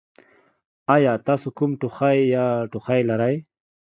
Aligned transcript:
ایا 0.95 1.13
تاسو 1.27 1.47
کوم 1.57 1.71
ټوخی 1.79 2.19
یا 2.35 2.45
ټوخی 2.71 3.01
لرئ؟ 3.09 3.35